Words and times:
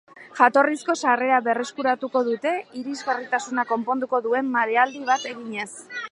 Jatorrizko 0.37 0.93
sarrera 1.07 1.41
berreskuratuko 1.47 2.23
dute, 2.29 2.53
irisgarritasuna 2.81 3.65
konponduko 3.73 4.21
duen 4.29 4.49
mailadi 4.55 5.03
bat 5.11 5.29
eginez. 5.33 5.69